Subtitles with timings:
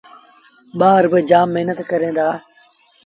[0.79, 2.27] ٻآر با جآم مهنت ڪريݩ دآ۔